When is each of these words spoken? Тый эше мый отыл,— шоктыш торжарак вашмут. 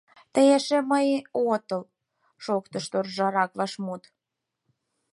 Тый 0.33 0.47
эше 0.57 0.79
мый 0.91 1.07
отыл,— 1.53 1.81
шоктыш 2.43 2.85
торжарак 2.91 3.51
вашмут. 3.59 4.03